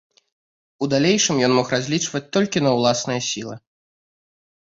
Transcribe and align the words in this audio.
У 0.85 0.87
далейшым 0.93 1.41
ён 1.47 1.51
мог 1.57 1.67
разлічваць 1.73 2.21
толькі 2.37 2.63
на 2.69 2.73
ўласныя 2.79 3.21
сілы. 3.29 3.55